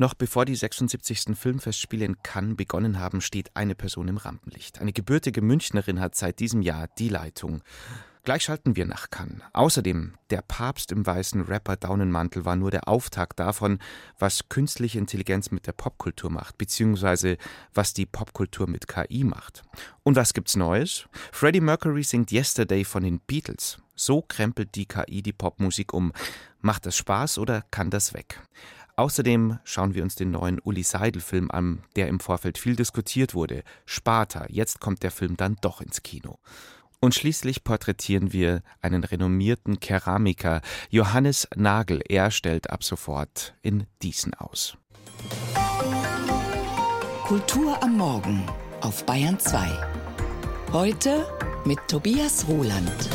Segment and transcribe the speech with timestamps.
[0.00, 1.36] Noch bevor die 76.
[1.36, 4.80] Filmfestspiele in Cannes begonnen haben, steht eine Person im Rampenlicht.
[4.80, 7.60] Eine gebürtige Münchnerin hat seit diesem Jahr die Leitung.
[8.24, 9.42] Gleich schalten wir nach Cannes.
[9.52, 13.78] Außerdem, der Papst im weißen Rapper-Daunenmantel war nur der Auftakt davon,
[14.18, 17.36] was künstliche Intelligenz mit der Popkultur macht, beziehungsweise
[17.74, 19.64] was die Popkultur mit KI macht.
[20.02, 21.10] Und was gibt's Neues?
[21.30, 23.82] Freddie Mercury singt Yesterday von den Beatles.
[23.94, 26.14] So krempelt die KI die Popmusik um.
[26.62, 28.40] Macht das Spaß oder kann das weg?
[29.00, 33.62] Außerdem schauen wir uns den neuen Uli Seidel-Film an, der im Vorfeld viel diskutiert wurde.
[33.86, 36.38] Sparta, jetzt kommt der Film dann doch ins Kino.
[37.00, 40.60] Und schließlich porträtieren wir einen renommierten Keramiker,
[40.90, 42.02] Johannes Nagel.
[42.10, 44.76] Er stellt ab sofort in Diesen aus.
[47.24, 48.44] Kultur am Morgen
[48.82, 49.66] auf Bayern 2.
[50.72, 51.26] Heute
[51.64, 53.08] mit Tobias Roland.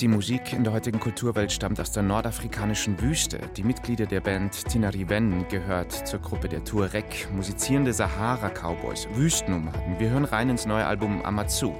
[0.00, 3.40] Die Musik in der heutigen Kulturwelt stammt aus der nordafrikanischen Wüste.
[3.56, 9.98] Die Mitglieder der Band Tinariwen gehört zur Gruppe der Tuareg, musizierende Sahara-Cowboys, Wüstennomaden.
[9.98, 11.74] Wir hören rein ins neue Album Amatsu.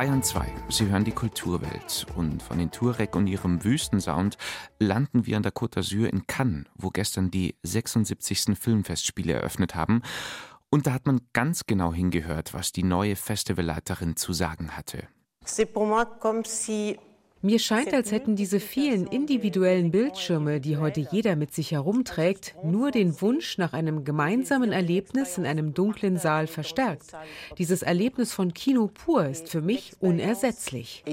[0.00, 0.46] Bayern 2.
[0.70, 2.06] Sie hören die Kulturwelt.
[2.16, 4.38] Und von den Tourec und ihrem Wüstensound
[4.78, 8.58] landen wir an der Côte d'Azur in Cannes, wo gestern die 76.
[8.58, 10.00] Filmfestspiele eröffnet haben.
[10.70, 15.06] Und da hat man ganz genau hingehört, was die neue Festivalleiterin zu sagen hatte.
[15.44, 16.98] C'est pour moi comme si
[17.42, 22.90] mir scheint, als hätten diese vielen individuellen Bildschirme, die heute jeder mit sich herumträgt, nur
[22.90, 27.12] den Wunsch nach einem gemeinsamen Erlebnis in einem dunklen Saal verstärkt.
[27.58, 31.04] Dieses Erlebnis von Kino pur ist für mich unersetzlich.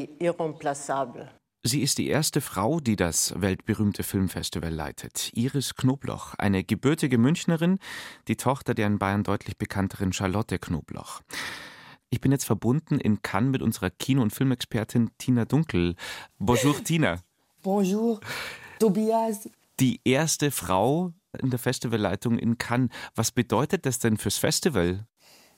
[1.63, 5.31] Sie ist die erste Frau, die das weltberühmte Filmfestival leitet.
[5.33, 7.79] Iris Knobloch, eine gebürtige Münchnerin,
[8.27, 11.21] die Tochter der in Bayern deutlich bekannteren Charlotte Knobloch.
[12.09, 15.96] Ich bin jetzt verbunden in Cannes mit unserer Kino- und Filmexpertin Tina Dunkel.
[16.40, 17.20] Bonjour, Tina.
[17.64, 18.22] Bonjour,
[18.79, 19.49] Tobias.
[19.79, 22.90] Die erste Frau in der Festivalleitung in Cannes.
[23.14, 25.05] Was bedeutet das denn fürs Festival?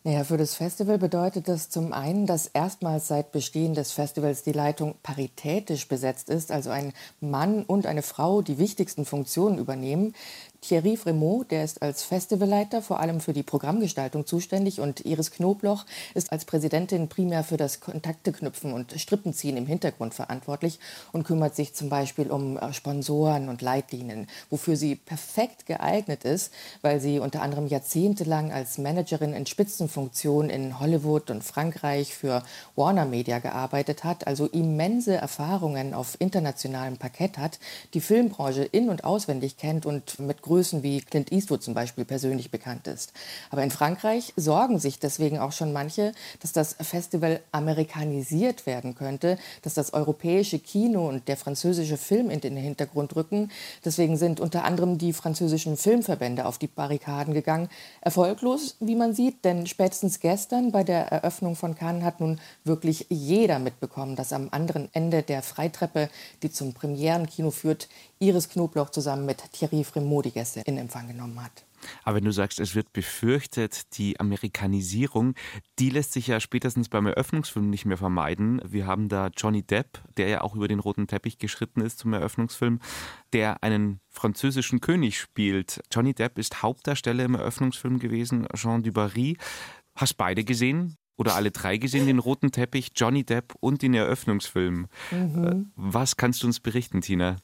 [0.06, 4.54] Naja, für das Festival bedeutet das zum einen, dass erstmals seit Bestehen des Festivals die
[4.54, 10.14] Leitung paritätisch besetzt ist, also ein Mann und eine Frau die wichtigsten Funktionen übernehmen.
[10.62, 15.86] Thierry Fremont, der ist als Festivalleiter vor allem für die Programmgestaltung zuständig und Iris Knobloch
[16.14, 20.80] ist als Präsidentin primär für das Kontakteknüpfen und Strippenziehen im Hintergrund verantwortlich
[21.14, 26.54] und kümmert sich zum Beispiel um äh, Sponsoren und Leitlinien, wofür sie perfekt geeignet ist,
[26.82, 32.44] weil sie unter anderem jahrzehntelang als Managerin in Spitzenfunktion in Hollywood und Frankreich für
[32.76, 37.60] Warner Media gearbeitet hat, also immense Erfahrungen auf internationalem Parkett hat,
[37.94, 42.50] die Filmbranche in- und auswendig kennt und mit Größen wie Clint Eastwood zum Beispiel persönlich
[42.50, 43.14] bekannt ist.
[43.52, 49.38] Aber in Frankreich sorgen sich deswegen auch schon manche, dass das Festival amerikanisiert werden könnte,
[49.62, 53.52] dass das europäische Kino und der französische Film in den Hintergrund rücken.
[53.86, 57.70] Deswegen sind unter anderem die französischen Filmverbände auf die Barrikaden gegangen.
[58.02, 63.06] Erfolglos, wie man sieht, denn spätestens gestern bei der Eröffnung von Cannes hat nun wirklich
[63.10, 66.10] jeder mitbekommen, dass am anderen Ende der Freitreppe,
[66.42, 67.88] die zum Premierenkino führt,
[68.18, 71.66] Iris Knobloch zusammen mit Thierry Fremont die Gäste in Empfang genommen hat.
[72.04, 75.36] Aber wenn du sagst, es wird befürchtet, die Amerikanisierung,
[75.80, 78.62] die lässt sich ja spätestens beim Eröffnungsfilm nicht mehr vermeiden.
[78.66, 82.14] Wir haben da Johnny Depp, der ja auch über den roten Teppich geschritten ist zum
[82.14, 82.80] Eröffnungsfilm,
[83.34, 85.82] der einen französischen König spielt.
[85.92, 89.38] Johnny Depp ist Hauptdarsteller im Eröffnungsfilm gewesen, Jean Dubarry.
[89.96, 90.96] Hast beide gesehen?
[91.20, 94.88] oder alle drei gesehen, den roten Teppich, Johnny Depp und den Eröffnungsfilm.
[95.12, 95.72] Mhm.
[95.76, 97.36] Was kannst du uns berichten, Tina?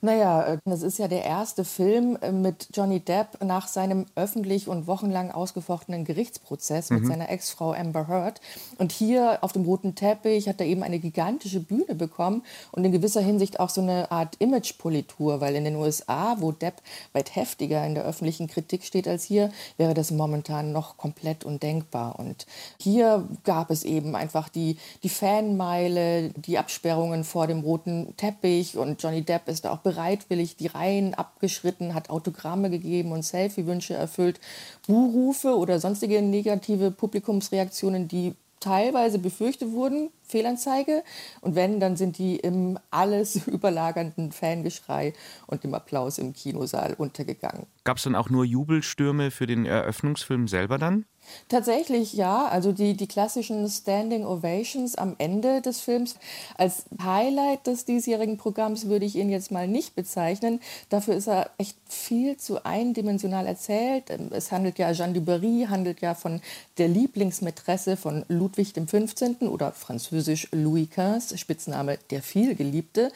[0.00, 4.68] Naja, äh, das ist ja der erste Film äh, mit Johnny Depp nach seinem öffentlich
[4.68, 7.06] und wochenlang ausgefochtenen Gerichtsprozess mit mhm.
[7.08, 8.40] seiner Ex-Frau Amber Heard.
[8.78, 12.92] Und hier auf dem roten Teppich hat er eben eine gigantische Bühne bekommen und in
[12.92, 16.82] gewisser Hinsicht auch so eine Art Image-Politur, weil in den USA, wo Depp
[17.12, 22.18] weit heftiger in der öffentlichen Kritik steht als hier, wäre das momentan noch komplett undenkbar.
[22.18, 22.46] Und
[22.78, 29.02] hier gab es eben einfach die, die Fanmeile, die Absperrungen vor dem roten Teppich und
[29.02, 34.40] Johnny Depp ist auch bereitwillig die Reihen abgeschritten, hat Autogramme gegeben und Selfie-Wünsche erfüllt.
[34.86, 41.02] Buhrufe oder sonstige negative Publikumsreaktionen, die teilweise befürchtet wurden, Fehlanzeige.
[41.40, 45.12] Und wenn, dann sind die im alles überlagernden Fangeschrei
[45.46, 47.66] und dem Applaus im Kinosaal untergegangen.
[47.84, 51.04] Gab es dann auch nur Jubelstürme für den Eröffnungsfilm selber dann?
[51.48, 56.16] Tatsächlich ja, also die, die klassischen Standing Ovations am Ende des Films.
[56.56, 60.60] Als Highlight des diesjährigen Programms würde ich ihn jetzt mal nicht bezeichnen.
[60.88, 64.10] Dafür ist er echt viel zu eindimensional erzählt.
[64.30, 66.40] Es handelt ja, Jeanne Dubarry handelt ja von
[66.78, 69.42] der Lieblingsmätresse von Ludwig XV.
[69.42, 69.72] oder
[70.20, 73.10] französisch Louis XV, Spitzname der Vielgeliebte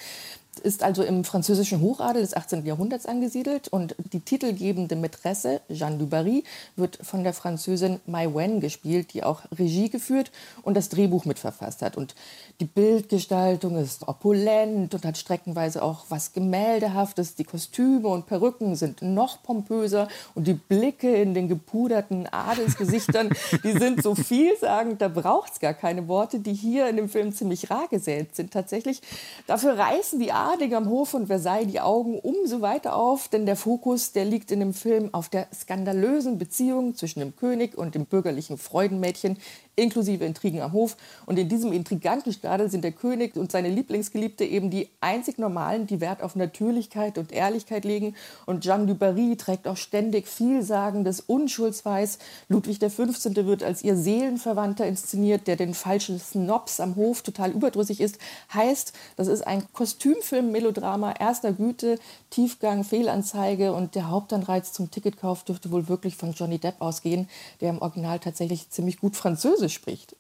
[0.61, 2.65] ist also im französischen Hochadel des 18.
[2.65, 6.45] Jahrhunderts angesiedelt und die titelgebende Mätresse Jeanne du Barry
[6.77, 10.31] wird von der Französin Mai Wen gespielt, die auch Regie geführt
[10.63, 11.97] und das Drehbuch mitverfasst hat.
[11.97, 12.15] Und
[12.61, 17.35] die Bildgestaltung ist opulent und hat streckenweise auch was Gemäldehaftes.
[17.35, 23.31] Die Kostüme und Perücken sind noch pompöser und die Blicke in den gepuderten Adelsgesichtern,
[23.63, 27.33] die sind so vielsagend, da braucht es gar keine Worte, die hier in dem Film
[27.35, 29.03] ziemlich rar gesät sind tatsächlich.
[29.47, 33.57] Dafür reißen die Adligen am Hof von Versailles die Augen umso weiter auf, denn der
[33.57, 38.05] Fokus, der liegt in dem Film auf der skandalösen Beziehung zwischen dem König und dem
[38.05, 39.39] bürgerlichen Freudenmädchen,
[39.77, 40.97] inklusive Intrigen am Hof.
[41.27, 45.87] Und in diesem intriganten Stadel sind der König und seine Lieblingsgeliebte eben die einzig Normalen,
[45.87, 48.15] die Wert auf Natürlichkeit und Ehrlichkeit legen.
[48.47, 52.19] Und Jeanne du Barry trägt auch ständig vielsagendes Unschuldsweiß.
[52.49, 53.35] Ludwig XV.
[53.35, 58.19] wird als ihr Seelenverwandter inszeniert, der den falschen Snobs am Hof total überdrüssig ist.
[58.53, 61.99] Heißt, das ist ein Kostümfilm-Melodrama erster Güte,
[62.31, 67.29] Tiefgang, Fehlanzeige und der Hauptanreiz zum Ticketkauf dürfte wohl wirklich von Johnny Depp ausgehen,
[67.61, 70.17] der im Original tatsächlich ziemlich gut Französisch Französisch spricht.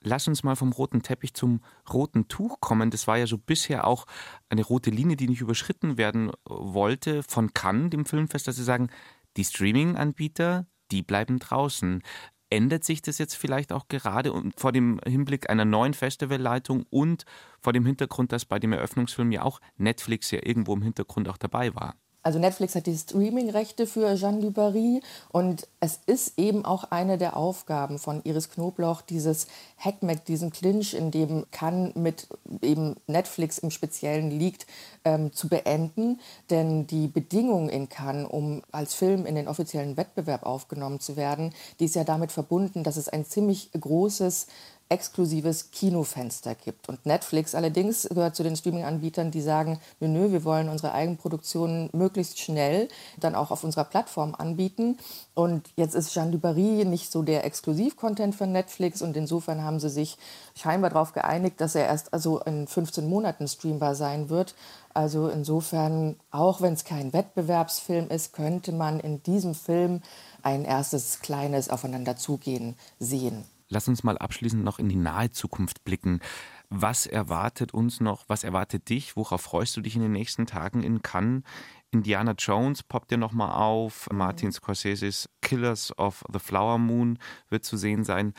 [0.00, 1.60] Lass uns mal vom roten Teppich zum
[1.92, 2.90] roten Tuch kommen.
[2.90, 4.06] Das war ja so bisher auch
[4.48, 8.90] eine rote Linie, die nicht überschritten werden wollte von Cannes, dem Filmfest, dass sie sagen,
[9.36, 12.02] die Streaming-Anbieter, die bleiben draußen.
[12.48, 17.24] Ändert sich das jetzt vielleicht auch gerade vor dem Hinblick einer neuen Festivalleitung und
[17.60, 21.36] vor dem Hintergrund, dass bei dem Eröffnungsfilm ja auch Netflix ja irgendwo im Hintergrund auch
[21.36, 21.96] dabei war?
[22.28, 25.00] Also Netflix hat die Streaming-Rechte für Jeanne du Barry
[25.32, 29.46] und es ist eben auch eine der Aufgaben von Iris Knobloch, dieses
[29.78, 32.26] Hackmack, diesen Clinch, in dem Cannes mit
[32.60, 34.66] eben Netflix im Speziellen liegt,
[35.06, 36.20] ähm, zu beenden.
[36.50, 41.54] Denn die Bedingung in Cannes, um als Film in den offiziellen Wettbewerb aufgenommen zu werden,
[41.80, 44.48] die ist ja damit verbunden, dass es ein ziemlich großes
[44.88, 46.88] exklusives Kinofenster gibt.
[46.88, 51.90] Und Netflix allerdings gehört zu den Streaming-Anbietern, die sagen, nö, nö, wir wollen unsere Eigenproduktionen
[51.92, 54.98] möglichst schnell dann auch auf unserer Plattform anbieten.
[55.34, 59.90] Und jetzt ist Jean Dubarry nicht so der Exklusiv-Content für Netflix und insofern haben sie
[59.90, 60.16] sich
[60.54, 64.54] scheinbar darauf geeinigt, dass er erst also in 15 Monaten streambar sein wird.
[64.94, 70.00] Also insofern, auch wenn es kein Wettbewerbsfilm ist, könnte man in diesem Film
[70.42, 73.44] ein erstes kleines Aufeinanderzugehen sehen.
[73.68, 76.20] Lass uns mal abschließend noch in die nahe Zukunft blicken.
[76.70, 78.24] Was erwartet uns noch?
[78.28, 79.16] Was erwartet dich?
[79.16, 81.42] Worauf freust du dich in den nächsten Tagen in Cannes?
[81.90, 84.08] Indiana Jones poppt dir nochmal auf.
[84.12, 88.34] Martin Scorseses Killers of the Flower Moon wird zu sehen sein.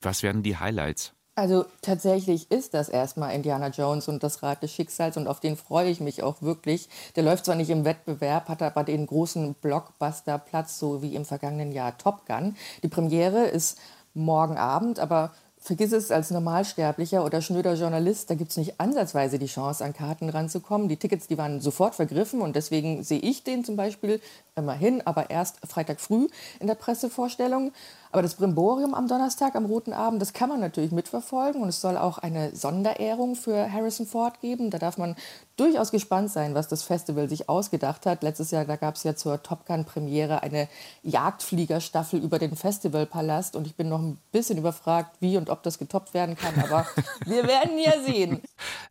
[0.00, 1.12] Was werden die Highlights?
[1.38, 5.58] Also tatsächlich ist das erstmal Indiana Jones und das Rad des Schicksals und auf den
[5.58, 6.88] freue ich mich auch wirklich.
[7.14, 11.72] Der läuft zwar nicht im Wettbewerb, hat aber den großen Blockbuster-Platz, so wie im vergangenen
[11.72, 12.56] Jahr Top Gun.
[12.82, 13.78] Die Premiere ist
[14.16, 19.38] morgen Abend, aber vergiss es als Normalsterblicher oder schnöder Journalist, da gibt es nicht ansatzweise
[19.38, 20.88] die Chance, an Karten ranzukommen.
[20.88, 24.20] Die Tickets, die waren sofort vergriffen und deswegen sehe ich den zum Beispiel
[24.56, 26.28] immerhin, aber erst Freitag früh
[26.60, 27.72] in der Pressevorstellung.
[28.12, 31.60] Aber das Brimborium am Donnerstag, am Roten Abend, das kann man natürlich mitverfolgen.
[31.60, 34.70] Und es soll auch eine Sonderehrung für Harrison Ford geben.
[34.70, 35.16] Da darf man
[35.56, 38.22] durchaus gespannt sein, was das Festival sich ausgedacht hat.
[38.22, 40.68] Letztes Jahr, da gab es ja zur Top Gun-Premiere eine
[41.02, 43.54] Jagdfliegerstaffel über den Festivalpalast.
[43.54, 46.54] Und ich bin noch ein bisschen überfragt, wie und ob das getoppt werden kann.
[46.62, 46.86] Aber
[47.26, 48.40] wir werden ja sehen.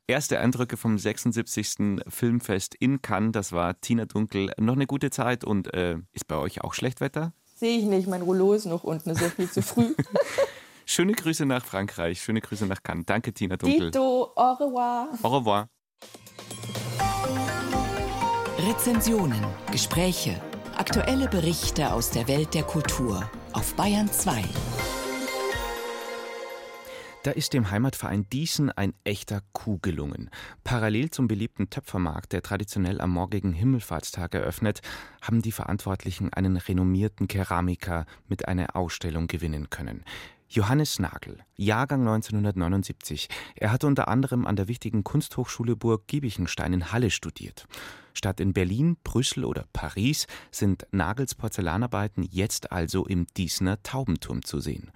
[0.07, 2.03] Erste Eindrücke vom 76.
[2.07, 4.51] Filmfest in Cannes, das war Tina Dunkel.
[4.59, 7.33] Noch eine gute Zeit und äh, ist bei euch auch Schlechtwetter?
[7.55, 9.95] Sehe ich nicht, mein Rollo ist noch unten, ist ja viel zu früh.
[10.85, 13.05] Schöne Grüße nach Frankreich, schöne Grüße nach Cannes.
[13.07, 13.89] Danke, Tina Dunkel.
[13.89, 15.07] Dito, au revoir.
[15.23, 15.69] Au revoir.
[18.59, 20.39] Rezensionen, Gespräche,
[20.77, 24.43] aktuelle Berichte aus der Welt der Kultur auf Bayern 2.
[27.25, 30.29] Da ist dem Heimatverein Diesen ein echter Coup gelungen.
[30.63, 34.81] Parallel zum beliebten Töpfermarkt, der traditionell am morgigen Himmelfahrtstag eröffnet,
[35.23, 40.03] haben die Verantwortlichen einen renommierten Keramiker mit einer Ausstellung gewinnen können.
[40.49, 43.27] Johannes Nagel, Jahrgang 1979.
[43.55, 47.65] Er hat unter anderem an der wichtigen Kunsthochschule Burg Giebichenstein in Halle studiert.
[48.13, 54.59] Statt in Berlin, Brüssel oder Paris sind Nagels Porzellanarbeiten jetzt also im Diesner Taubenturm zu
[54.59, 54.91] sehen.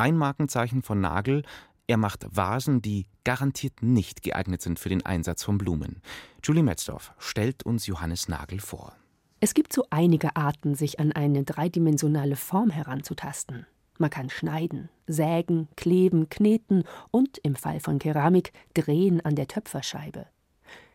[0.00, 1.42] Ein Markenzeichen von Nagel,
[1.90, 6.00] er macht Vasen, die garantiert nicht geeignet sind für den Einsatz von Blumen.
[6.40, 8.94] Julie Metzdorf stellt uns Johannes Nagel vor.
[9.40, 13.66] Es gibt so einige Arten, sich an eine dreidimensionale Form heranzutasten.
[13.98, 20.26] Man kann schneiden, sägen, kleben, kneten und im Fall von Keramik drehen an der Töpferscheibe.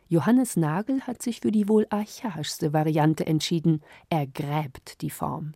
[0.08, 3.82] Johannes Nagel hat sich für die wohl archaischste Variante entschieden.
[4.10, 5.56] Er gräbt die Form.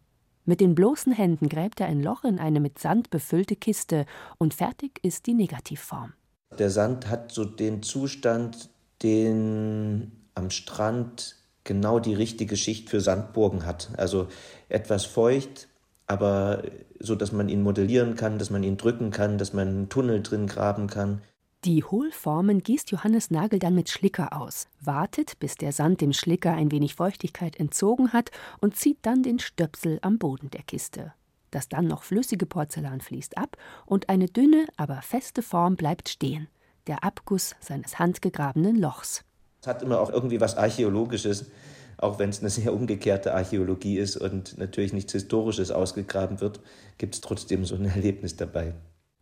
[0.50, 4.08] Mit den bloßen Händen gräbt er ein Loch in eine mit Sand befüllte Kiste
[4.40, 6.14] und fertig ist die Negativform.
[6.58, 8.72] Der Sand hat so den Zustand,
[9.04, 13.92] den am Strand genau die richtige Schicht für Sandburgen hat.
[13.98, 14.28] Also
[14.70, 15.68] etwas feucht,
[16.08, 16.64] aber
[17.00, 20.24] so, dass man ihn modellieren kann, dass man ihn drücken kann, dass man einen Tunnel
[20.24, 21.22] drin graben kann.
[21.66, 26.54] Die Hohlformen gießt Johannes Nagel dann mit Schlicker aus, wartet, bis der Sand dem Schlicker
[26.54, 31.12] ein wenig Feuchtigkeit entzogen hat und zieht dann den Stöpsel am Boden der Kiste.
[31.52, 36.48] Das dann noch flüssige Porzellan fließt ab und eine dünne, aber feste Form bleibt stehen,
[36.88, 39.26] der Abguss seines handgegrabenen Lochs.
[39.60, 41.52] Es hat immer auch irgendwie was Archäologisches,
[41.98, 46.62] auch wenn es eine sehr umgekehrte Archäologie ist und natürlich nichts Historisches ausgegraben wird,
[46.98, 48.76] gibt es trotzdem so ein Erlebnis dabei.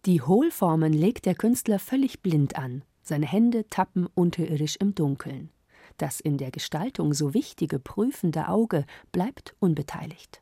[0.05, 2.83] Die Hohlformen legt der Künstler völlig blind an.
[3.01, 5.49] Seine Hände tappen unterirdisch im Dunkeln.
[5.97, 10.41] Das in der Gestaltung so wichtige prüfende Auge bleibt unbeteiligt.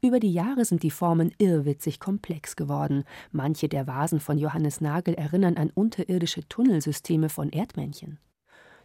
[0.00, 3.04] Über die Jahre sind die Formen irrwitzig komplex geworden.
[3.30, 8.18] Manche der Vasen von Johannes Nagel erinnern an unterirdische Tunnelsysteme von Erdmännchen.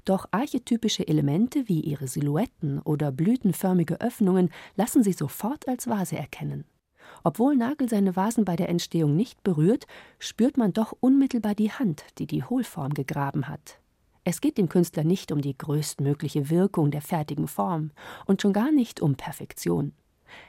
[0.04, 6.66] Doch archetypische Elemente wie ihre Silhouetten oder blütenförmige Öffnungen lassen sie sofort als Vase erkennen.
[7.24, 9.86] Obwohl Nagel seine Vasen bei der Entstehung nicht berührt,
[10.20, 13.80] spürt man doch unmittelbar die Hand, die die Hohlform gegraben hat.
[14.24, 17.92] Es geht dem Künstler nicht um die größtmögliche Wirkung der fertigen Form
[18.26, 19.94] und schon gar nicht um Perfektion.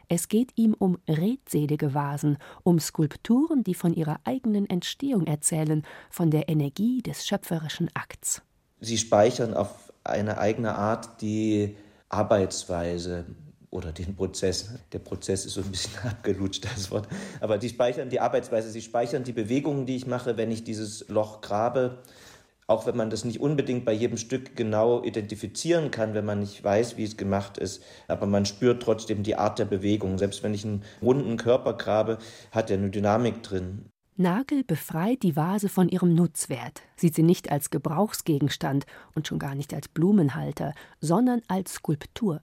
[0.09, 6.31] Es geht ihm um redselige Vasen, um Skulpturen, die von ihrer eigenen Entstehung erzählen, von
[6.31, 8.43] der Energie des schöpferischen Akts.
[8.81, 11.77] Sie speichern auf eine eigene Art die
[12.09, 13.25] Arbeitsweise,
[13.73, 14.71] oder den Prozess.
[14.93, 17.09] Der Prozess ist so ein bisschen abgelutscht, das Wort.
[17.41, 21.09] Aber die speichern die Arbeitsweise, sie speichern die Bewegungen, die ich mache, wenn ich dieses
[21.09, 22.03] Loch grabe.
[22.69, 26.63] Auch wenn man das nicht unbedingt bei jedem Stück genau identifizieren kann, wenn man nicht
[26.63, 27.83] weiß, wie es gemacht ist.
[28.09, 30.17] Aber man spürt trotzdem die Art der Bewegung.
[30.17, 32.19] Selbst wenn ich einen runden Körper grabe,
[32.53, 33.87] hat er eine Dynamik drin.
[34.17, 39.55] Nagel befreit die Vase von ihrem Nutzwert, sieht sie nicht als Gebrauchsgegenstand und schon gar
[39.55, 42.43] nicht als Blumenhalter, sondern als Skulptur.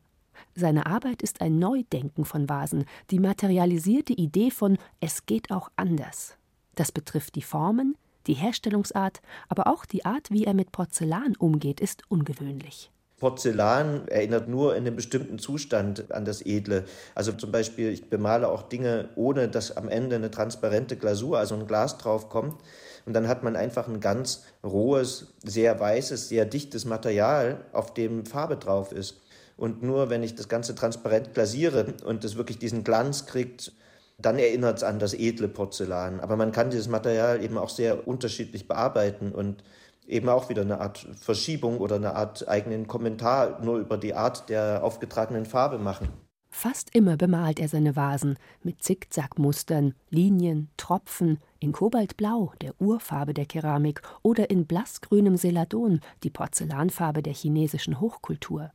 [0.60, 6.36] Seine Arbeit ist ein Neudenken von Vasen, die materialisierte Idee von es geht auch anders.
[6.76, 7.96] Das betrifft die Formen,
[8.28, 12.92] die Herstellungsart, aber auch die Art, wie er mit Porzellan umgeht, ist ungewöhnlich.
[13.22, 16.84] Porzellan erinnert nur in einem bestimmten Zustand an das Edle.
[17.16, 21.56] Also zum Beispiel, ich bemale auch Dinge, ohne dass am Ende eine transparente Glasur, also
[21.56, 22.62] ein Glas drauf kommt.
[23.06, 28.26] Und dann hat man einfach ein ganz rohes, sehr weißes, sehr dichtes Material, auf dem
[28.26, 29.22] Farbe drauf ist.
[29.60, 33.74] Und nur wenn ich das Ganze transparent glasiere und es wirklich diesen Glanz kriegt,
[34.18, 36.22] dann erinnert es an das edle Porzellan.
[36.22, 39.64] Aber man kann dieses Material eben auch sehr unterschiedlich bearbeiten und
[40.08, 44.50] eben auch wieder eine Art Verschiebung oder eine Art eigenen Kommentar nur über die Art
[44.50, 46.08] der aufgetragenen Farbe machen.
[46.52, 53.46] Fast immer bemalt er seine Vasen mit Zickzackmustern, Linien, Tropfen, in Kobaltblau, der Urfarbe der
[53.46, 58.72] Keramik, oder in blassgrünem Celadon, die Porzellanfarbe der chinesischen Hochkultur.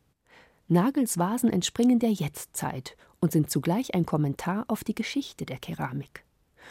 [0.69, 6.25] Nagels Vasen entspringen der Jetztzeit und sind zugleich ein Kommentar auf die Geschichte der Keramik.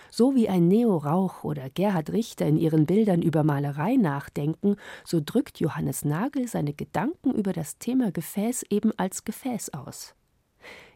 [0.09, 5.21] So wie ein Neo Rauch oder Gerhard Richter in ihren Bildern über Malerei nachdenken, so
[5.23, 10.15] drückt Johannes Nagel seine Gedanken über das Thema Gefäß eben als Gefäß aus.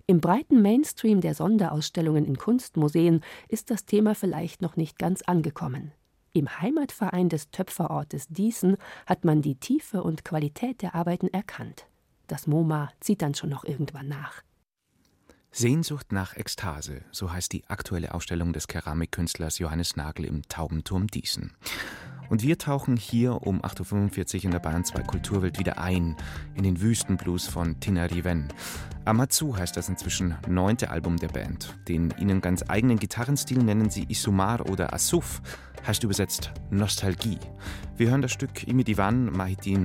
[0.08, 5.92] Im breiten Mainstream der Sonderausstellungen in Kunstmuseen ist das Thema vielleicht noch nicht ganz angekommen.
[6.34, 11.86] Im Heimatverein des Töpferortes Diesen hat man die Tiefe und Qualität der Arbeiten erkannt.
[12.28, 14.44] Das MoMA zieht dann schon noch irgendwann nach.
[15.52, 21.54] Sehnsucht nach Ekstase, so heißt die aktuelle Ausstellung des Keramikkünstlers Johannes Nagel im Taubenturm Diesen.
[22.30, 26.18] Und wir tauchen hier um 8.45 Uhr in der Bayern 2 Kulturwelt wieder ein
[26.56, 28.50] in den Wüstenblues von Tina Riven.
[29.06, 31.76] Amazu heißt das inzwischen neunte Album der Band.
[31.88, 35.42] Den ihnen ganz eigenen Gitarrenstil nennen sie Isumar oder Asuf,
[35.88, 37.40] heißt übersetzt Nostalgie.
[37.96, 39.78] Wir hören das Stück Imidivan Mahiti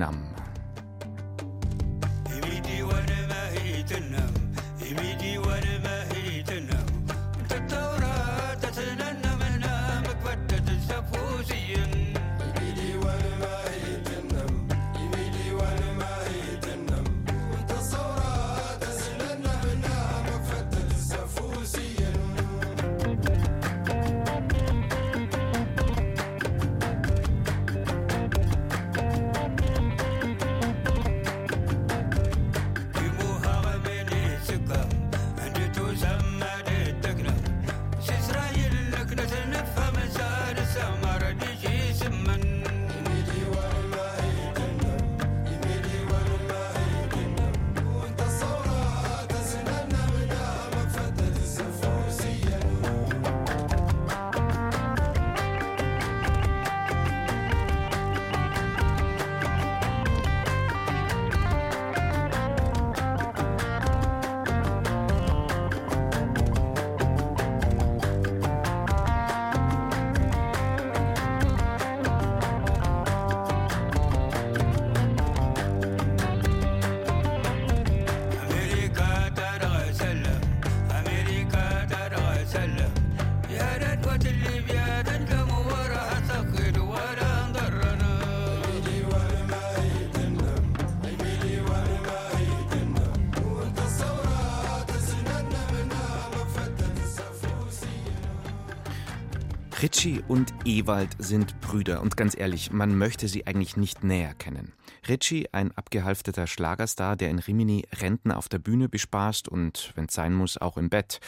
[100.03, 104.73] Ritchie und Ewald sind Brüder und ganz ehrlich, man möchte sie eigentlich nicht näher kennen.
[105.07, 110.13] Ritchie, ein abgehalfterter Schlagerstar, der in Rimini Rentner auf der Bühne bespaßt und, wenn es
[110.13, 111.21] sein muss, auch im Bett.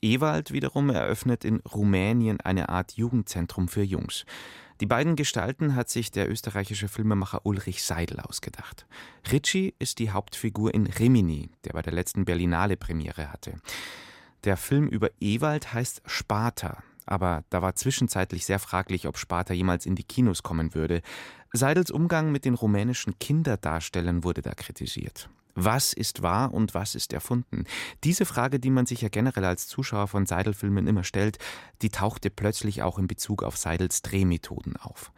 [0.00, 4.24] Ewald wiederum eröffnet in Rumänien eine Art Jugendzentrum für Jungs.
[4.80, 8.86] Die beiden Gestalten hat sich der österreichische Filmemacher Ulrich Seidel ausgedacht.
[9.32, 13.54] Ritchie ist die Hauptfigur in Rimini, der bei der letzten Berlinale Premiere hatte.
[14.44, 19.86] Der Film über Ewald heißt Sparta aber da war zwischenzeitlich sehr fraglich, ob Sparta jemals
[19.86, 21.02] in die Kinos kommen würde.
[21.52, 25.28] Seidels Umgang mit den rumänischen Kinderdarstellern wurde da kritisiert.
[25.54, 27.64] Was ist wahr und was ist erfunden?
[28.04, 31.38] Diese Frage, die man sich ja generell als Zuschauer von Seidel-Filmen immer stellt,
[31.82, 35.12] die tauchte plötzlich auch in Bezug auf Seidels Drehmethoden auf.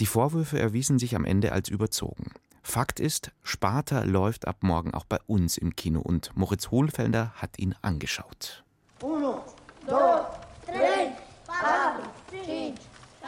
[0.00, 2.32] Die Vorwürfe erwiesen sich am Ende als überzogen.
[2.62, 7.58] Fakt ist, Sparta läuft ab morgen auch bei uns im Kino und Moritz Hohlfelder hat
[7.58, 8.64] ihn angeschaut.
[9.02, 9.44] Uno,
[9.86, 10.22] dos,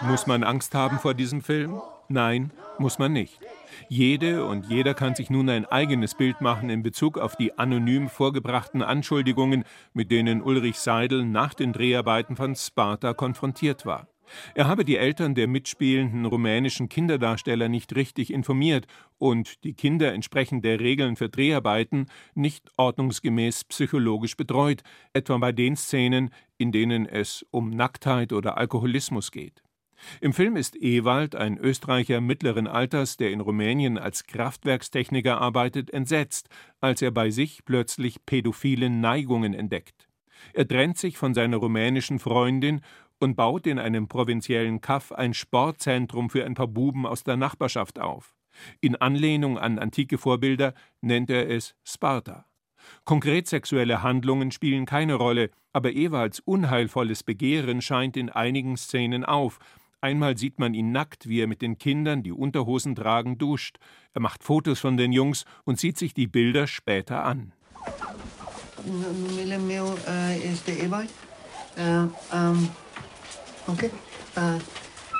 [0.02, 1.80] muss man Angst haben vor diesem Film?
[2.08, 3.40] Nein, muss man nicht.
[3.88, 8.08] Jede und jeder kann sich nun ein eigenes Bild machen in Bezug auf die anonym
[8.08, 14.08] vorgebrachten Anschuldigungen, mit denen Ulrich Seidel nach den Dreharbeiten von Sparta konfrontiert war.
[14.54, 18.86] Er habe die Eltern der mitspielenden rumänischen Kinderdarsteller nicht richtig informiert
[19.18, 25.76] und die Kinder entsprechend der Regeln für Dreharbeiten nicht ordnungsgemäß psychologisch betreut, etwa bei den
[25.76, 29.62] Szenen, in denen es um Nacktheit oder Alkoholismus geht.
[30.20, 36.48] Im Film ist Ewald, ein Österreicher mittleren Alters, der in Rumänien als Kraftwerkstechniker arbeitet, entsetzt,
[36.80, 40.08] als er bei sich plötzlich pädophile Neigungen entdeckt.
[40.52, 42.82] Er trennt sich von seiner rumänischen Freundin
[43.18, 47.98] und baut in einem provinziellen Kaff ein Sportzentrum für ein paar Buben aus der Nachbarschaft
[47.98, 48.34] auf.
[48.80, 52.46] In Anlehnung an antike Vorbilder nennt er es Sparta.
[53.04, 59.58] Konkret sexuelle Handlungen spielen keine Rolle, aber Ewalds unheilvolles Begehren scheint in einigen Szenen auf.
[60.00, 63.78] Einmal sieht man ihn nackt, wie er mit den Kindern, die Unterhosen tragen, duscht.
[64.12, 67.52] Er macht Fotos von den Jungs und sieht sich die Bilder später an.
[68.84, 71.10] Numele meu uh, este Ewald.
[71.76, 72.68] Uh, um
[73.66, 73.90] Okay.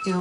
[0.07, 0.21] Ja.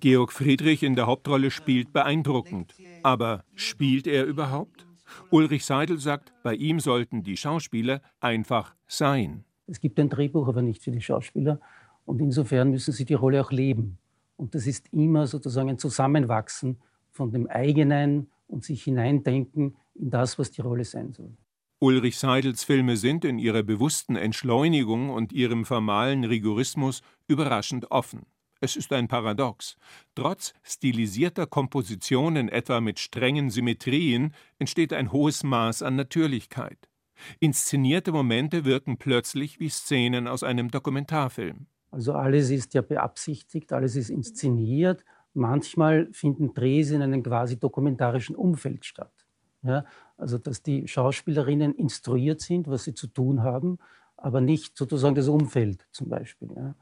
[0.00, 2.74] Georg Friedrich in der Hauptrolle spielt beeindruckend.
[3.02, 4.86] Aber spielt er überhaupt?
[5.30, 9.44] Ulrich Seidel sagt, bei ihm sollten die Schauspieler einfach sein.
[9.66, 11.60] Es gibt ein Drehbuch, aber nicht für die Schauspieler.
[12.04, 13.98] Und insofern müssen sie die Rolle auch leben.
[14.36, 16.78] Und das ist immer sozusagen ein Zusammenwachsen
[17.10, 21.36] von dem eigenen und sich hineindenken in das, was die Rolle sein soll.
[21.82, 28.26] Ulrich Seidels Filme sind in ihrer bewussten Entschleunigung und ihrem formalen Rigorismus überraschend offen.
[28.60, 29.78] Es ist ein Paradox.
[30.14, 36.90] Trotz stilisierter Kompositionen, etwa mit strengen Symmetrien, entsteht ein hohes Maß an Natürlichkeit.
[37.38, 41.66] Inszenierte Momente wirken plötzlich wie Szenen aus einem Dokumentarfilm.
[41.90, 45.02] Also alles ist ja beabsichtigt, alles ist inszeniert.
[45.32, 49.19] Manchmal finden Drehs in einem quasi dokumentarischen Umfeld statt.
[49.62, 49.84] Ja,
[50.16, 53.78] also dass die Schauspielerinnen instruiert sind, was sie zu tun haben,
[54.16, 56.50] aber nicht sozusagen das Umfeld zum Beispiel.
[56.56, 56.74] Ja.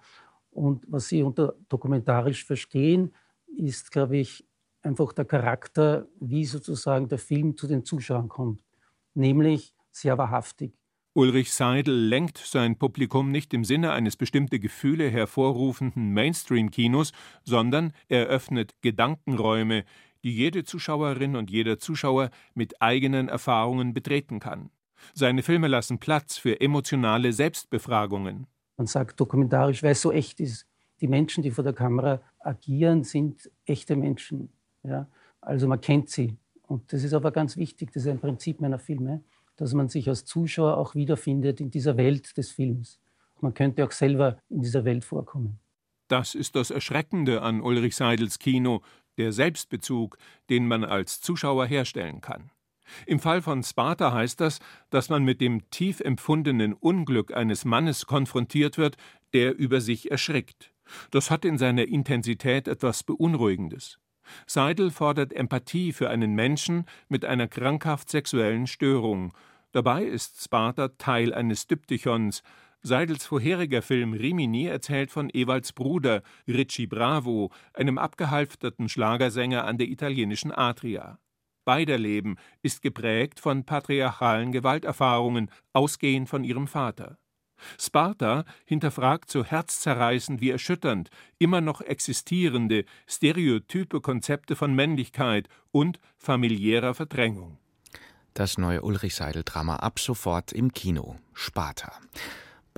[0.50, 3.12] Und was sie unter dokumentarisch verstehen,
[3.56, 4.46] ist, glaube ich,
[4.82, 8.60] einfach der Charakter, wie sozusagen der Film zu den Zuschauern kommt,
[9.14, 10.72] nämlich sehr wahrhaftig.
[11.14, 17.12] Ulrich Seidel lenkt sein Publikum nicht im Sinne eines bestimmte Gefühle hervorrufenden Mainstream-Kinos,
[17.42, 19.84] sondern er öffnet Gedankenräume,
[20.24, 24.70] die jede Zuschauerin und jeder Zuschauer mit eigenen Erfahrungen betreten kann.
[25.14, 28.46] Seine Filme lassen Platz für emotionale Selbstbefragungen.
[28.76, 30.66] Man sagt dokumentarisch, weil es so echt ist.
[31.00, 34.50] Die Menschen, die vor der Kamera agieren, sind echte Menschen.
[34.82, 35.08] Ja?
[35.40, 36.36] Also man kennt sie.
[36.62, 39.22] Und das ist aber ganz wichtig, das ist ein Prinzip meiner Filme,
[39.56, 43.00] dass man sich als Zuschauer auch wiederfindet in dieser Welt des Films.
[43.40, 45.58] Man könnte auch selber in dieser Welt vorkommen.
[46.08, 48.82] Das ist das Erschreckende an Ulrich Seidels Kino,
[49.18, 50.16] der Selbstbezug,
[50.48, 52.50] den man als Zuschauer herstellen kann.
[53.06, 58.06] Im Fall von Sparta heißt das, dass man mit dem tief empfundenen Unglück eines Mannes
[58.06, 58.96] konfrontiert wird,
[59.34, 60.72] der über sich erschrickt.
[61.10, 63.98] Das hat in seiner Intensität etwas Beunruhigendes.
[64.46, 69.32] Seidel fordert Empathie für einen Menschen mit einer krankhaft sexuellen Störung.
[69.72, 72.42] Dabei ist Sparta Teil eines Diptychons,
[72.82, 79.88] Seidels vorheriger Film Rimini erzählt von Ewalds Bruder Ricci Bravo, einem abgehalfterten Schlagersänger an der
[79.88, 81.18] italienischen Adria.
[81.64, 87.18] Beider Leben ist geprägt von patriarchalen Gewalterfahrungen, ausgehend von ihrem Vater.
[87.78, 96.94] Sparta hinterfragt so herzzerreißend wie erschütternd immer noch existierende stereotype Konzepte von Männlichkeit und familiärer
[96.94, 97.58] Verdrängung.
[98.34, 101.16] Das neue Ulrich Seidel-Drama ab sofort im Kino.
[101.34, 101.92] Sparta.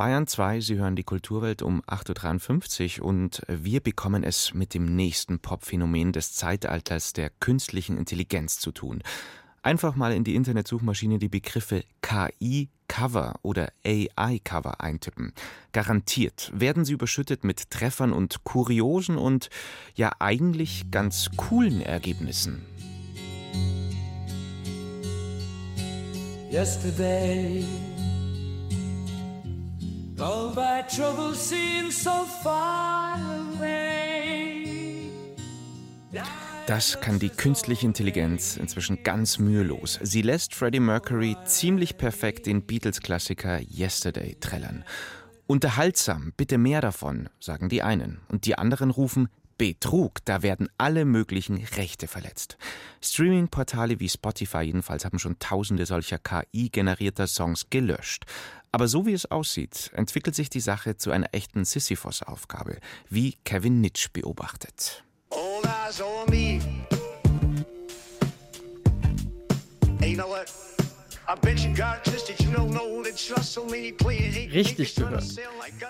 [0.00, 4.96] Bayern 2, Sie hören die Kulturwelt um 8.53 Uhr und wir bekommen es mit dem
[4.96, 9.02] nächsten Popphänomen des Zeitalters der künstlichen Intelligenz zu tun.
[9.60, 15.34] Einfach mal in die Internetsuchmaschine die Begriffe KI Cover oder AI Cover eintippen.
[15.72, 19.50] Garantiert werden sie überschüttet mit Treffern und kuriosen und
[19.96, 22.64] ja eigentlich ganz coolen Ergebnissen.
[26.50, 27.66] Yesterday
[30.90, 33.18] All my troubles seem so far
[33.58, 35.10] away.
[36.66, 39.98] Das kann die künstliche Intelligenz inzwischen ganz mühelos.
[40.02, 44.84] Sie lässt Freddie Mercury ziemlich perfekt den Beatles-Klassiker Yesterday trällern.
[45.46, 48.20] Unterhaltsam, bitte mehr davon, sagen die einen.
[48.28, 52.56] Und die anderen rufen Betrug, da werden alle möglichen Rechte verletzt.
[53.02, 58.24] Streaming-Portale wie Spotify jedenfalls haben schon tausende solcher KI-generierter Songs gelöscht.
[58.72, 62.78] Aber so wie es aussieht, entwickelt sich die Sache zu einer echten Sisyphos-Aufgabe,
[63.08, 65.04] wie Kevin Nitsch beobachtet.
[65.30, 66.60] All eyes on me.
[69.98, 70.46] Hey, you know what?
[74.52, 75.24] Richtig gehört.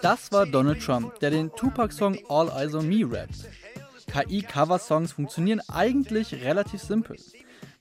[0.03, 3.47] Das war Donald Trump, der den Tupac-Song All Eyes on Me rappt.
[4.07, 7.17] KI-Cover-Songs funktionieren eigentlich relativ simpel.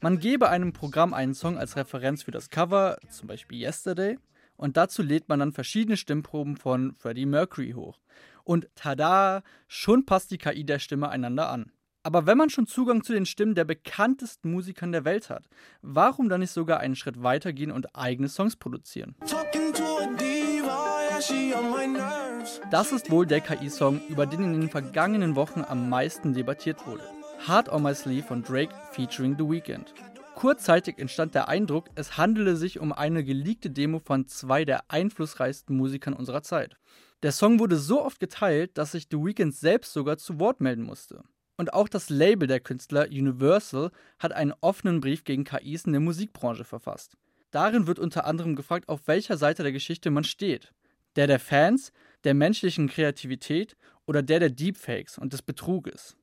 [0.02, 4.18] Man gebe einem Programm einen Song als Referenz für das Cover, zum Beispiel Yesterday,
[4.60, 7.98] und dazu lädt man dann verschiedene Stimmproben von Freddie Mercury hoch.
[8.44, 11.72] Und tada, schon passt die KI der Stimme einander an.
[12.04, 15.48] Aber wenn man schon Zugang zu den Stimmen der bekanntesten Musikern der Welt hat,
[15.82, 19.16] warum dann nicht sogar einen Schritt weitergehen und eigene Songs produzieren?
[22.70, 27.04] Das ist wohl der KI-Song, über den in den vergangenen Wochen am meisten debattiert wurde.
[27.48, 29.94] Hard on My Sleeve von Drake featuring The Weeknd.
[30.40, 35.76] Kurzzeitig entstand der Eindruck, es handele sich um eine geleakte Demo von zwei der einflussreichsten
[35.76, 36.78] Musikern unserer Zeit.
[37.24, 40.84] Der Song wurde so oft geteilt, dass sich The Weeknd selbst sogar zu Wort melden
[40.84, 41.24] musste.
[41.58, 46.00] Und auch das Label der Künstler Universal hat einen offenen Brief gegen KIs in der
[46.00, 47.18] Musikbranche verfasst.
[47.52, 50.72] Darin wird unter anderem gefragt, auf welcher Seite der Geschichte man steht.
[51.18, 51.92] Der der Fans,
[52.24, 53.76] der menschlichen Kreativität
[54.06, 56.16] oder der der Deepfakes und des Betruges.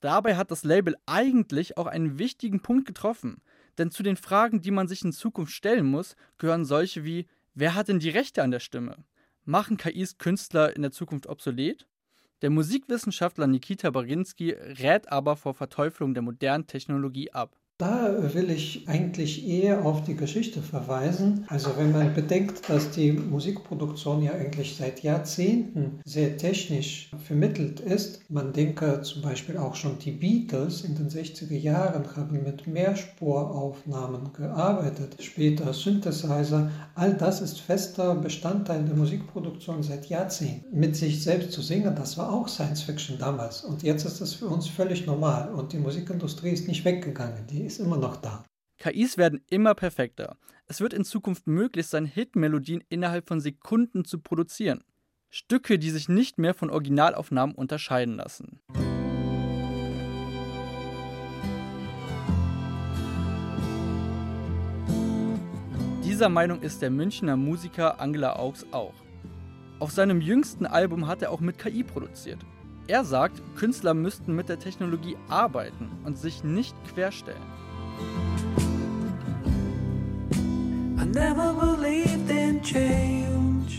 [0.00, 3.42] Dabei hat das Label eigentlich auch einen wichtigen Punkt getroffen,
[3.78, 7.74] denn zu den Fragen, die man sich in Zukunft stellen muss, gehören solche wie, wer
[7.74, 9.04] hat denn die Rechte an der Stimme?
[9.44, 11.86] Machen KIs Künstler in der Zukunft obsolet?
[12.42, 17.56] Der Musikwissenschaftler Nikita Barinski rät aber vor Verteuflung der modernen Technologie ab.
[17.80, 21.44] Da will ich eigentlich eher auf die Geschichte verweisen.
[21.46, 28.28] Also wenn man bedenkt, dass die Musikproduktion ja eigentlich seit Jahrzehnten sehr technisch vermittelt ist.
[28.28, 34.32] Man denke zum Beispiel auch schon die Beatles in den 60er Jahren haben mit Mehrspuraufnahmen
[34.32, 35.14] gearbeitet.
[35.20, 36.72] Später Synthesizer.
[36.96, 40.76] All das ist fester Bestandteil der Musikproduktion seit Jahrzehnten.
[40.76, 43.62] Mit sich selbst zu singen, das war auch Science Fiction damals.
[43.62, 45.54] Und jetzt ist das für uns völlig normal.
[45.54, 47.46] Und die Musikindustrie ist nicht weggegangen.
[47.48, 48.44] Die ist immer noch da.
[48.78, 50.36] KIs werden immer perfekter.
[50.66, 54.82] Es wird in Zukunft möglich sein, Hitmelodien innerhalb von Sekunden zu produzieren.
[55.30, 58.60] Stücke, die sich nicht mehr von Originalaufnahmen unterscheiden lassen.
[66.04, 68.94] Dieser Meinung ist der Münchner Musiker Angela Augs auch.
[69.78, 72.40] Auf seinem jüngsten Album hat er auch mit KI produziert.
[72.90, 77.36] Er sagt, Künstler müssten mit der Technologie arbeiten und sich nicht querstellen.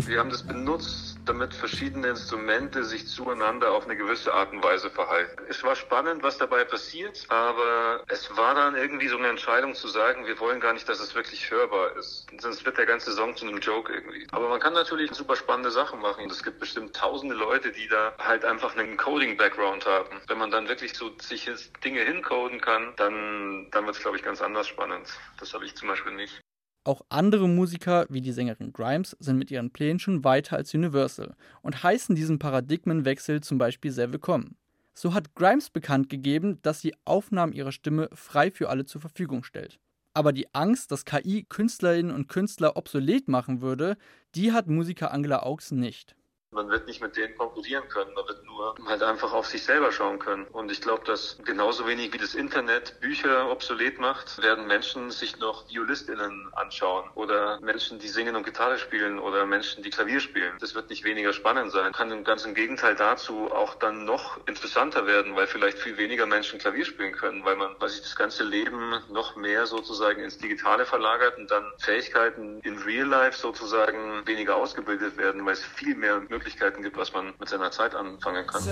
[0.06, 4.90] Wir haben das benutzt, damit verschiedene Instrumente sich zueinander auf eine gewisse Art und Weise
[4.90, 5.44] verhalten.
[5.48, 9.88] Es war spannend, was dabei passiert, aber es war dann irgendwie so eine Entscheidung zu
[9.88, 12.26] sagen, wir wollen gar nicht, dass es wirklich hörbar ist.
[12.40, 14.28] Sonst wird der ganze Song zu einem Joke irgendwie.
[14.32, 16.28] Aber man kann natürlich super spannende Sachen machen.
[16.30, 20.22] Es gibt bestimmt tausende Leute, die da halt einfach einen Coding-Background haben.
[20.28, 21.50] Wenn man dann wirklich so sich
[21.84, 25.08] Dinge hincoden kann, dann, dann wird es, glaube ich, ganz anders spannend.
[25.40, 26.42] Das habe ich zum Beispiel nicht.
[26.86, 31.36] Auch andere Musiker, wie die Sängerin Grimes, sind mit ihren Plänen schon weiter als Universal
[31.62, 34.56] und heißen diesen Paradigmenwechsel zum Beispiel sehr willkommen.
[34.94, 39.44] So hat Grimes bekannt gegeben, dass sie Aufnahmen ihrer Stimme frei für alle zur Verfügung
[39.44, 39.80] stellt.
[40.14, 43.96] Aber die Angst, dass KI Künstlerinnen und Künstler obsolet machen würde,
[44.36, 46.16] die hat Musiker Angela Augs nicht.
[46.52, 49.92] Man wird nicht mit denen konkurrieren können, man wird nur halt einfach auf sich selber
[49.92, 50.46] schauen können.
[50.48, 55.38] Und ich glaube, dass genauso wenig wie das Internet Bücher obsolet macht, werden Menschen sich
[55.38, 60.58] noch ViolistInnen anschauen oder Menschen, die singen und Gitarre spielen oder Menschen, die Klavier spielen.
[60.60, 61.94] Das wird nicht weniger spannend sein.
[61.94, 66.58] Kann ganz im Gegenteil dazu auch dann noch interessanter werden, weil vielleicht viel weniger Menschen
[66.58, 70.86] Klavier spielen können, weil man, weil sich das ganze Leben noch mehr sozusagen ins Digitale
[70.86, 76.20] verlagert und dann Fähigkeiten in Real Life sozusagen weniger ausgebildet werden, weil es viel mehr
[76.40, 78.64] Möglichkeiten gibt, was man mit seiner Zeit anfangen kann.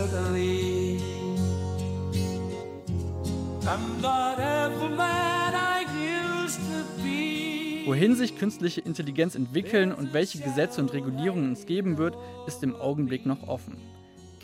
[7.86, 12.16] Wohin sich künstliche Intelligenz entwickeln und welche Gesetze und Regulierungen es geben wird,
[12.48, 13.78] ist im Augenblick noch offen.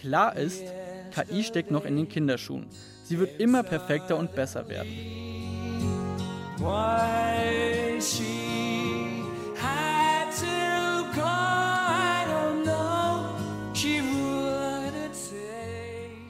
[0.02, 0.64] Klar ist,
[1.16, 2.68] KI steckt noch in den Kinderschuhen.
[3.06, 4.92] Sie wird immer perfekter und besser werden.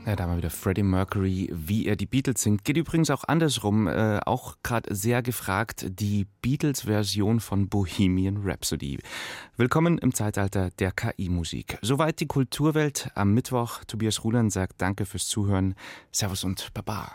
[0.05, 2.65] Ja, da mal wieder Freddie Mercury, wie er die Beatles singt.
[2.65, 8.99] Geht übrigens auch andersrum, äh, auch gerade sehr gefragt, die Beatles-Version von Bohemian Rhapsody.
[9.55, 11.77] Willkommen im Zeitalter der KI-Musik.
[11.81, 13.85] Soweit die Kulturwelt am Mittwoch.
[13.85, 15.73] Tobias Ruland sagt Danke fürs Zuhören.
[16.11, 17.13] Servus und Baba.